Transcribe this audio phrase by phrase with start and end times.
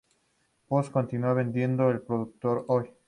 [0.67, 2.91] Post continúa vendiendo el producto hoy.